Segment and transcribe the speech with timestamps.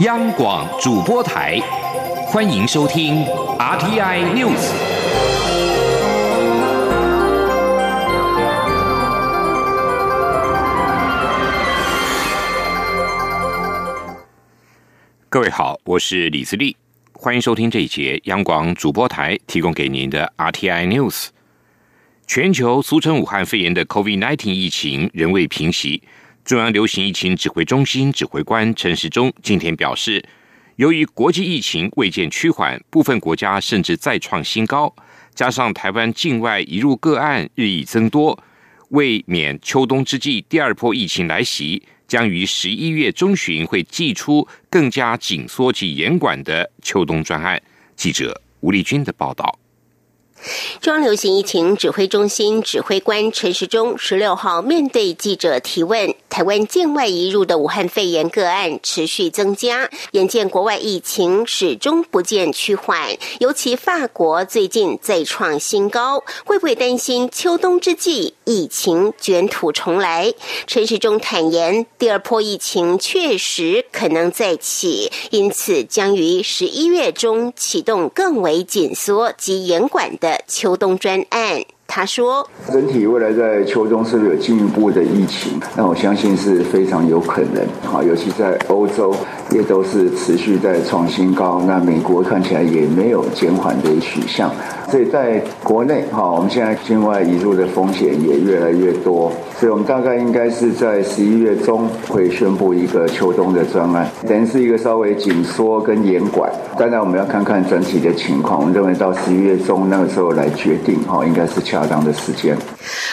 [0.00, 1.58] 央广主播台，
[2.26, 3.24] 欢迎收听
[3.58, 4.70] RTI News。
[15.30, 16.76] 各位好，我是李自立，
[17.14, 21.28] 欢迎收听这一节央广主播台提供给您的 RTI News。
[22.26, 26.02] 全球俗称武汉肺炎的 COVID-19 疫情仍未平息。
[26.46, 30.24] 中央流行疫情指挥中心指挥官陈时中今天表示，
[30.76, 34.94] 由于国际疫情未见趋缓，部分国家甚至再创新高，
[35.34, 38.38] 加上台湾境外移入个案日益增多，
[38.90, 47.60] 为免秋冬之际第二波疫情来袭，将于十一月中旬会寄出更加紧缩及严管的秋冬专案。
[47.96, 49.58] 记者吴丽君的报道。
[50.82, 70.34] 中央流行疫情指挥中心指挥官陈时中十六号面对记者提问，台湾境外移入的武汉肺炎个案持续增加，眼见国外疫情始终不见趋缓，尤其法国最近再创新高，会不会担心秋冬之际疫情卷土重来？
[70.66, 80.26] 陈时中坦言，第二波疫情确实可能再起，因此将于十一月中启动更为紧缩及严管的。
[80.26, 81.62] 的秋冬专案。
[81.96, 85.58] 他说：“整体未来在秋冬是不是有进一步的疫情？
[85.74, 87.62] 那我相信是非常有可能。
[87.90, 89.16] 啊，尤其在欧洲
[89.50, 91.62] 也都是持续在创新高。
[91.66, 94.52] 那美国看起来也没有减缓的取向。
[94.90, 99.32] 所以在国内，哈，我们现在境外移入的风险也越来越多。
[99.58, 106.52] 所以我们大概应该是在十一月中会宣布一个秋冬的专案，等于是一个稍微紧缩跟严管。
[106.78, 108.60] 当然我们要看看整体的情况。
[108.60, 112.56] 我们认为到十一月中那个时候来决定，哈，应该是恰。”当的时间。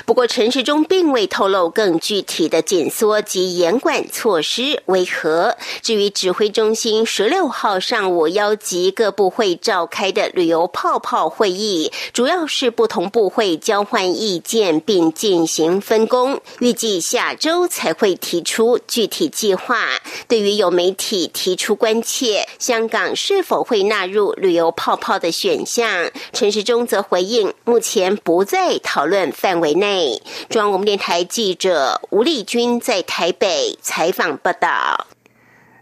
[0.04, 5.56] 不过，陈时中并未透露更具体的紧缩及严管措施为何。
[5.84, 19.86] 至于指挥中心十六号上午邀集各部会召开的旅游泡泡会议，主要是不同部会交换意见并进行分工，预计下周才会提出具体计划。
[20.30, 28.46] 对于有媒体提出关切，香港是否会纳入旅游泡泡的选项，陈时中则回应，目前不。
[28.46, 35.08] 在讨论范围内，中央广播电台记者吴丽君在台北采访报道。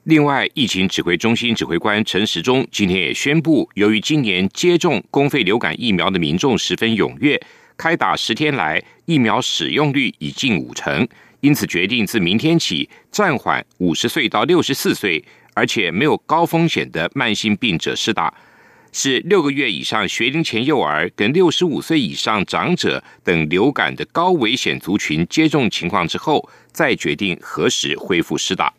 [0.06, 7.39] 另外，疫情指挥中心指挥官陈时中今天也宣布，由于今年接种公费流感疫苗的民众十分踊跃，
[7.78, 11.07] 开打十天来疫苗使用率已近五成，
[11.41, 15.23] 因此决定自明天起暂缓五十岁到六十四岁，
[15.53, 18.34] 而且没有高风险的慢性病者施打。
[18.91, 28.73] 是六个月以上学龄前幼儿跟六十五岁以上长者等流感的高危险族群接种情况之后，再决定何时恢复施打。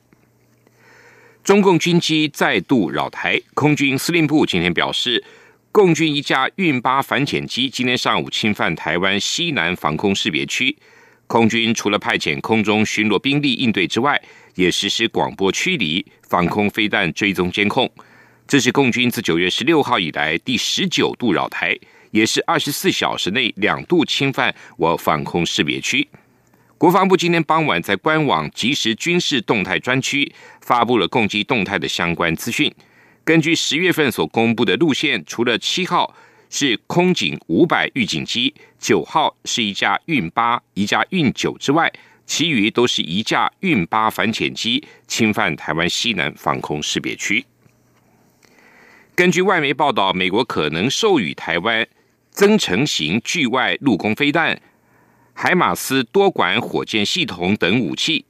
[1.45, 5.23] 中共军机再度扰台，空军司令部今天表示，
[5.73, 10.77] 共军一架运八反潜机今天上午侵犯台湾西南防空识别区，
[11.27, 14.23] 空军除了派遣空中巡逻兵力应对之外，
[14.55, 17.91] 也实施广播驱离、防空飞弹追踪监控。
[18.47, 21.77] 这是共军自九月十六号以来第十九度扰台，
[22.13, 26.09] 也是二十四小时内两度侵犯我防空识别区。
[26.83, 30.33] 国防部今天傍晚在官网即时军事动态专区
[30.63, 32.75] 发布了攻击动态的相关资讯。
[33.23, 36.13] 根据十月份所公布的路线，除了七号
[36.51, 41.89] 是空警五百预警机，九号是一架运八、一架运九之外，
[42.27, 47.45] 其余都是一架运八反潜机侵犯台湾西南防空识别区。
[49.15, 51.87] 根据外媒报道，美国可能授予台湾
[52.33, 54.61] 增程型巨外陆攻飞弹、
[55.33, 58.25] 海马斯多管火箭系统等武器。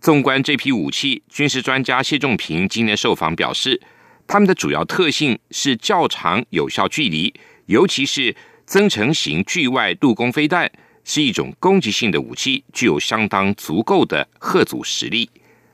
[0.00, 3.80] 纵观这批武器，军事专家谢仲平今年受访表示，
[4.26, 7.32] 他们的主要特性是较长有效距离，
[7.66, 10.70] 尤其是增程型巨外陆攻飞弹
[11.04, 15.30] 是一种攻击性的武器，具有相当足够的核阻实力。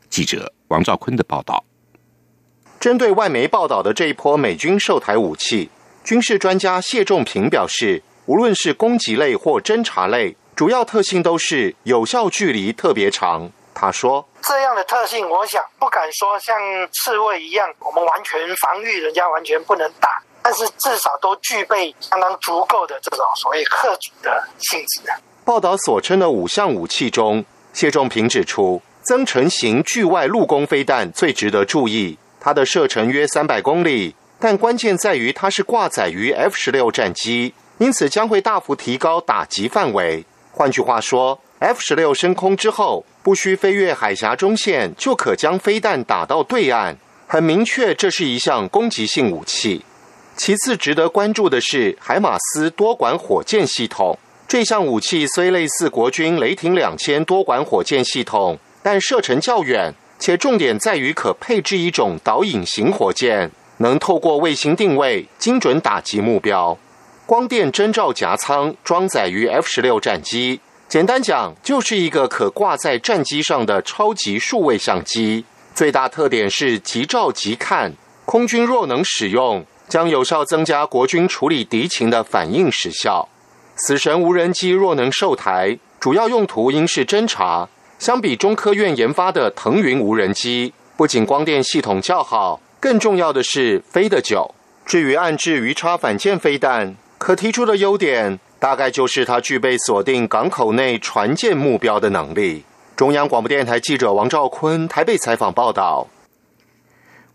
[0.08, 1.65] 记者王兆坤的报道。
[2.78, 5.68] 针对外媒报道的这一波美军售台武器，
[6.03, 13.50] 军事专家谢仲平表示，无论是攻击类或侦察类，主要特性都是有效距离特别长。
[13.72, 16.58] 他说：“这样的特性，我想不敢说像
[16.92, 25.10] 刺猬一样，我们完全防御人家完全不能打，但是至少都具备相当足够的这种所谓克主的性质。”
[25.47, 27.42] 报道所称的五项武器中，
[27.72, 32.18] 谢仲平指出，增程型巨外陆攻飞弹最值得注意。
[32.38, 40.26] 它的射程约三百公里，但关键在于它是挂载于 F 十六战机，因此将会大幅提高打击范围。
[40.52, 46.97] 换句话说，F 十六升空之后，不需飞越海峡中线，就可将飞弹打到对岸。
[47.26, 49.84] 很明确这是一项攻击性武器。
[50.36, 54.18] 其次值得关注的是海马斯多管火箭系统。
[54.48, 66.76] 这项武器虽类似国军雷霆两千多管火箭系统，但射程较远，且重点在于可配置一种导引型火箭，能透过卫星定位精准打击目标。
[67.30, 75.44] 光电侦照夹舱装载于 F 十六战机，简单讲就是一个可挂在战机上的超级数位相机。
[75.72, 77.92] 最大特点是即照即看，
[78.24, 79.65] 空军若能使用。
[79.88, 83.28] 将有效增加国军处理敌情的反应时效。
[83.77, 87.68] 死神无人机若能受台，主要用途应是侦察。
[88.00, 94.53] 相比中科院研发的腾云无人机，不仅光电系统较好，更重要的是飞得久。
[94.84, 102.64] 至于暗制鱼叉反舰飞弹，可提出的优点大概就是它具备锁定港口内船舰目标的能力。
[102.96, 106.08] 中央广播电台记者王兆坤台北采访报道。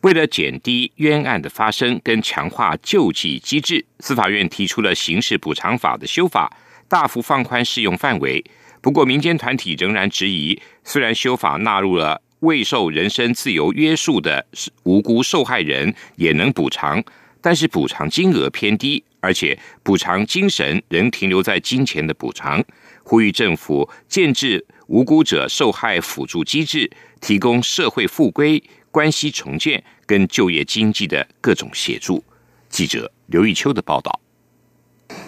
[0.02, 6.52] 为了减低冤案的发生跟强化救济机制，司法院提出了刑事补偿法的修法，
[6.88, 8.44] 大幅放宽适用范围。
[8.82, 14.44] 不过，民间团体仍然质疑，虽然修法纳入了未受人身自由约束的
[14.82, 17.04] 无辜受害人也能补偿，
[17.46, 22.66] 但是补偿金额偏低，而且补偿精神仍停留在金钱的补偿。
[23.04, 26.90] 呼吁政府建制无辜者受害辅助机制，
[27.22, 28.64] 提供社会复归。
[28.90, 32.24] 关系重建跟就业经济的各种协助。
[32.68, 34.20] 记者刘玉秋的报道。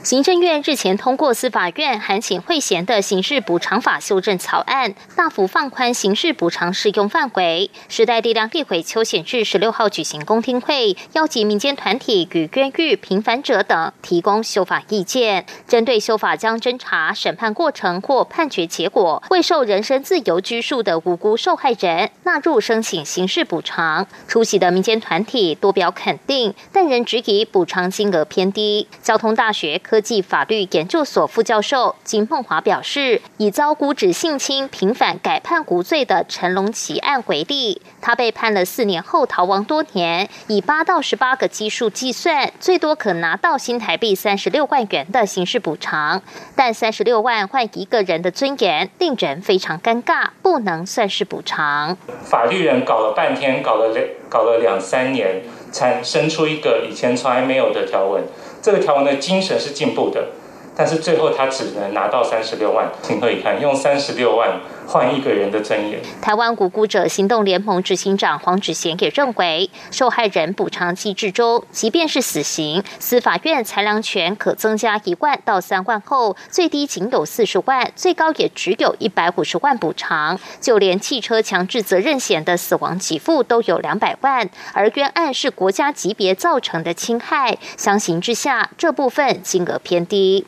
[0.08, 7.70] 行政院日前通过司法院函请会衔的刑事补偿法修正草案，大幅放宽刑事补偿适用范围。
[7.90, 15.46] 时代力量立委邱显智十六号举行公听会，邀集民间团体与冤狱平反者等提供修法意见。
[15.68, 28.88] 针对修法将侦查、审判过程或判决结果未受人身自由拘束的无辜受害人纳入申请刑事补偿，出席的民间团体多表肯定，但仍质疑补偿金额偏低。
[29.04, 29.78] 交通大学。
[29.80, 46.22] 科科技法律研究所副教授金凤华表示，以遭姑指性侵平反改判无罪的陈龙奇案为例，他被判了四年后逃亡多年，以八到十八个基数计算，最多可拿到新台币三十六万元的刑事补偿。
[46.56, 51.98] 但三十六万换一个人的尊严，令人非常尴尬，不能算是补偿。
[52.22, 55.42] 法律人搞了半天，搞了两搞了两三年，
[55.72, 58.24] 才生出一个以前从来没有的条文。
[58.62, 60.30] 这个条文的精神是进步的，
[60.76, 63.62] 但是最后他只能拿到三十六万，情何以堪？
[63.62, 64.60] 用三十六万。
[64.88, 66.00] 换一个人的尊严。
[66.22, 80.40] 台湾无辜者行动联盟执行长黄志贤也认为，受害人补偿机制中，即便是死刑，司法院裁量权可增加一万到三万后，最低仅有四十万，最高也只有一百五十万补偿。
[80.62, 90.46] 就连汽车强制责任险的死亡给付都有两百万，而冤案是国家级别造成的侵害，相形之下，这部分金额偏低。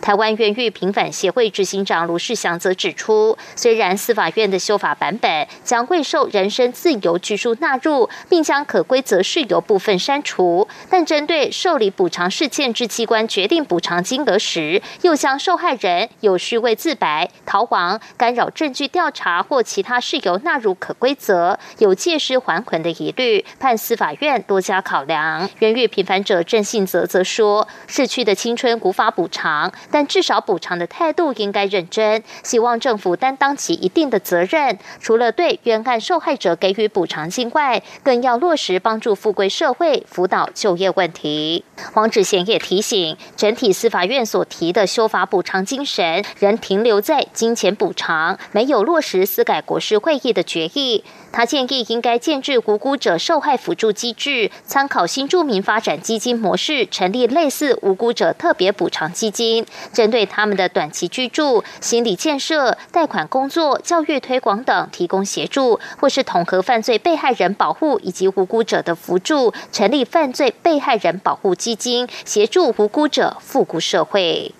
[0.00, 25.48] 台湾冤狱平反协会执行长卢世祥则指出，虽然司法院的修法版本将未受人身自由拘束纳入，并将可规则事由部分删除，但针对受理补偿事件之机关决定补偿金额时，又将受害人有虚伪自白、逃亡、干扰证据调查或其他事由纳入可规则，有借尸还魂的疑虑，判司法院多加考量。
[25.58, 29.65] 冤狱平反者郑信泽则说，逝去的青春无法补偿。
[29.90, 34.78] 但至少补偿的态度应该认真，希望政府担当起一定的责任。
[35.00, 41.64] 除了对冤案受害者给予补偿金外，更要落实帮助富贵社会、辅导就业问题。
[41.92, 51.04] 黄志贤也提醒，整体司法院所提的修法补偿精神，仍停留在金钱补偿，没有落实司改国事会议的决议。
[51.32, 74.54] 他建议应该建制无辜者受害辅助机制，参考新住民发展基金模式，成立类似无辜者特别补偿基金，针对他们的短期居住、心理建设、贷款工作、教育推广等提供协助，或是统合犯罪被害人保护以及无辜者的扶助，成立犯罪被害人保护基金，协助无辜者复古社会。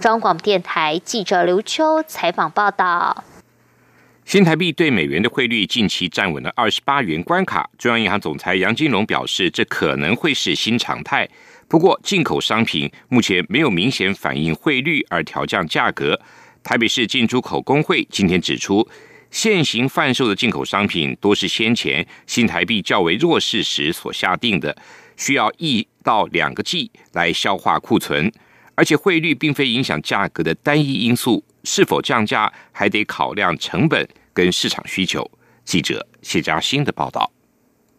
[0.00, 3.24] 中广电台记者刘秋采访报道。
[4.24, 7.68] 新台币对美元的汇率近期站稳了二十八元关卡。
[7.76, 11.28] 中央银行总裁杨金龙表示，这可能会是新常态。
[11.68, 16.18] 不过，进口商品目前没有明显反映汇率而调降价格。
[16.62, 18.88] 台北市进出口工会今天指出，
[19.30, 24.74] 现行贩售的进口商品多是先前新台币较为弱势时所下定的，
[25.16, 28.32] 需要一到两个季来消化库存，
[28.76, 31.44] 而且汇率并非影响价格的单一因素。
[31.64, 35.28] 是否降价还得考量成本跟市场需求。
[35.64, 37.30] 记者谢佳欣的报道。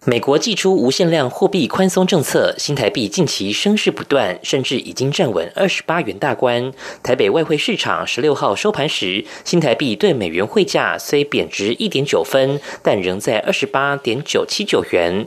[0.05, 6.73] 美国祭出无限量货币宽松政策，新台币近期升势不断，甚至已经站稳二十八元大关。
[7.01, 15.25] 台北外汇市场十六号收盘时，新台币对美元汇价虽贬值一点九分，但仍在二十八点九七九元。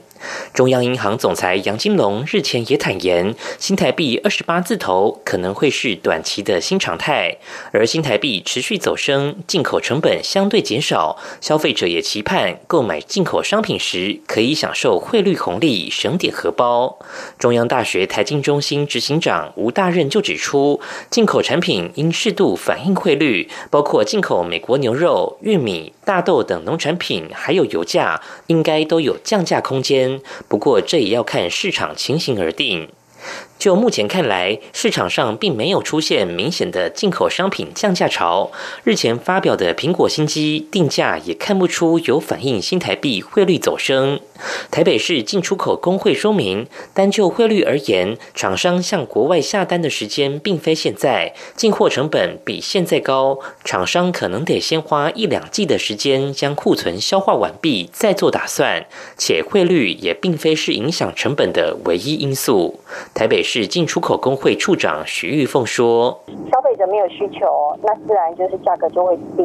[0.52, 7.38] 中央银行总裁杨金龙日前也坦言，新台币二十八字头可能会是短期的新常态。
[7.72, 16.98] 而新台币持续走升，进口成本相对减少，消费者也期盼购买进口商品时可以享享受汇率红利，省点荷包。
[17.38, 30.20] 中央大学财经中心执行长吴大任就指出，进口产品应适度反映汇率，包括进口美国牛肉、玉米、大豆等农产品，还有油价，应该都有降价空间。
[30.48, 32.88] 不过，这也要看市场情形而定。
[33.58, 38.52] 就目前看来，市场上并没有出现明显的进口商品降价潮。
[38.84, 44.20] 日前发表的苹果新机定价也看不出有反映新台币汇率走升。
[44.70, 58.86] 台北市进出口工会说明，单就汇率而言，厂商向国外下单的时间并非现在，进货成本比现在高，厂商可能得先花一两季的时间将库存消化完毕，再做打算。
[59.16, 62.80] 且汇率也并非是影响成本的唯一因素。
[63.14, 63.45] 台北。
[63.46, 69.44] 市进出口工会处长徐玉凤说：“消费者没有需求，那自然就是价格就会低。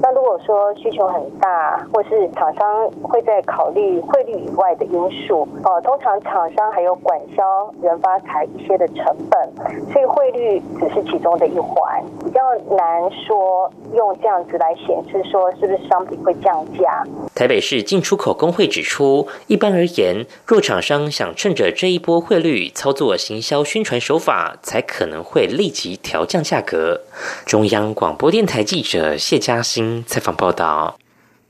[0.00, 4.92] 那如果说需求很大，或是厂商会在考虑汇率以外的因
[5.26, 7.42] 素，哦，通常厂商还有管销、
[7.82, 9.52] 人发财一些的成本，
[9.92, 12.40] 所以汇率只是其中的一环，比较
[12.76, 17.04] 难说用这样子来显示说是不是商品会降价。”
[17.34, 23.39] 台北市进出口工会指出，一般而言，若厂商想趁着这一波汇率操作行。
[23.40, 27.00] 销宣传手法才可能会立即调降价格。
[27.46, 30.98] 中央广播电台记者谢嘉欣采访报道。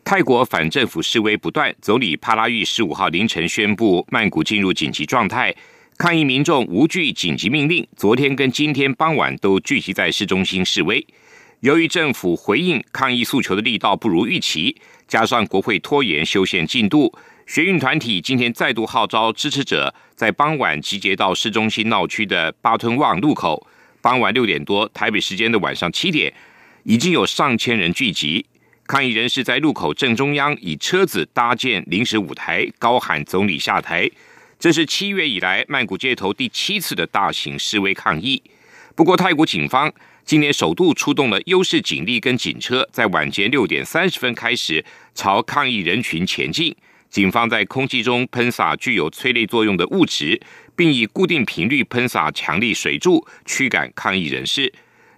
[0.03, 5.55] 泰国反政府示威不断，总理帕拉育十五号凌晨宣布曼谷进入紧急状态，
[5.99, 11.07] 抗议民众无惧紧急命令，昨天跟今天傍晚都聚集在市中心示威。
[11.61, 14.75] 由于政府回应抗议诉求的力道不如预期，
[15.11, 17.13] 加上国会拖延修宪进度。
[17.45, 23.67] 学运团体今天再度号召支持者在傍晚集结到市中心闹区的巴吞旺路口。
[24.01, 26.33] 傍晚六点多，台北时间的晚上七点，
[26.85, 28.47] 已经有上千人聚集。
[28.87, 34.09] 抗议人士在路口正中央以车子搭建临时舞台，高喊“总理下台”。
[34.61, 38.41] 这是七月以来曼谷街头第七次的大型示威抗议。
[38.95, 39.93] 不过，泰国警方
[40.25, 44.85] 今年首度出动了优势警力跟警车，在晚间六点三十分开始
[45.15, 46.75] 朝抗议人群前进。
[47.09, 50.41] 警方在空气中喷洒具有催泪作用的物质，
[50.77, 54.73] 并以固定频率喷洒强力水柱驱赶抗议人士。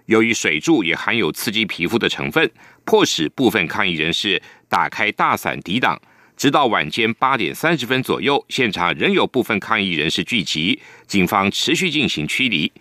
[0.07, 2.49] 由于水柱也含有刺激皮肤的成分，
[2.83, 6.01] 迫使部分抗议人士打开大伞抵挡。
[6.35, 12.71] 直到晚间八点三十分左右，现场仍有部分抗议人士聚集，警方持续进行驱离。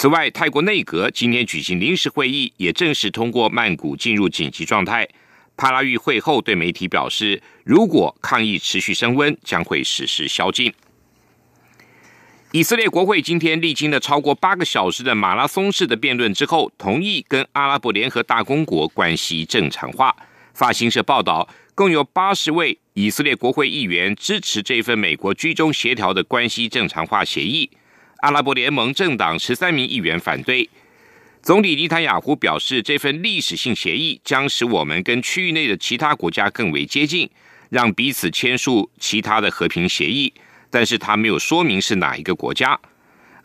[0.00, 5.08] 此外，泰国内阁今天举行临时会议，也正式通过曼谷进入紧急状态。
[5.56, 10.72] 帕拉育会后对媒体表示，如果抗议持续升温，将会实施宵禁。
[12.52, 20.14] 以色列国会今天历经了超过八个小时的马拉松式的辩论之后，同意跟阿拉伯联合大公国关系正常化。
[20.54, 27.68] 法新社报道，共有八十位以色列国会议员支持这份美国居中协调的关系正常化协议，
[28.18, 30.68] 阿拉伯联盟政党十三名议员反对。
[31.40, 37.30] 总理尼坦雅胡表示，这份历史性协议将使我们跟区域内的其他国家更为接近，
[37.70, 40.32] 让彼此签署其他的和平协议。
[40.68, 42.78] 但是他没有说明是哪一个国家。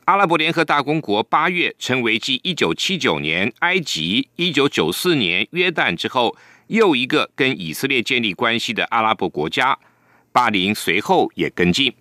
[0.05, 6.35] 阿拉伯联合大公国八月成为继一九七九年埃及、一九九四年约旦之后
[6.67, 9.77] 又一个跟以色列建立关系的阿拉伯国家。
[10.31, 11.93] 巴林随后也跟进。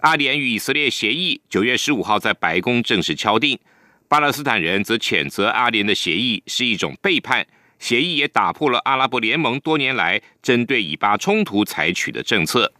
[0.00, 3.58] 阿联与以色列协议九月十五号在白宫正式敲定。
[4.06, 7.44] 巴勒斯坦人则谴责阿联的协议是一种背叛，
[7.80, 12.72] 协议也打破了阿拉伯联盟多年来针对以巴冲突采取的政策。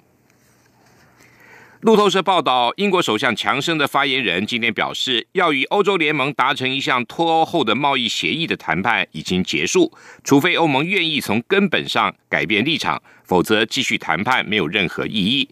[1.80, 9.92] 路透社报道，英国首相强生的发言人今天表示，要与欧洲联盟达成一项脱欧后的贸易协议的谈判已经结束，
[10.24, 15.48] 除非欧盟愿意从根本上改变立场，否则继续谈判没有任何意义。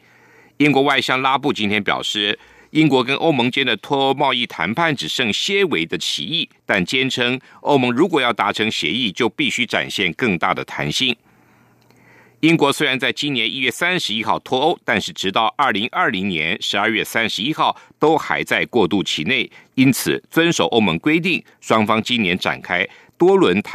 [0.58, 2.38] 英国外相拉布今天表示。
[2.70, 11.16] 英国跟欧盟间的脱欧贸易谈判只剩些微的歧义，但坚称欧盟如果要达成协议，就必须展现更大的弹性。
[12.40, 22.86] 英国虽然在今年一月三十一号脱欧，但是直到二零二零年十二月三十一号都还在过渡期内，因此遵守欧盟规定，双方今年展开
[23.16, 23.72] 多轮谈